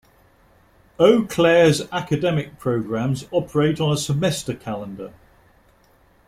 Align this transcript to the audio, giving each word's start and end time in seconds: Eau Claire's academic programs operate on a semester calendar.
Eau 0.99 1.25
Claire's 1.27 1.81
academic 1.91 2.57
programs 2.57 3.27
operate 3.31 3.79
on 3.79 3.91
a 3.93 3.97
semester 3.97 4.55
calendar. 4.55 5.13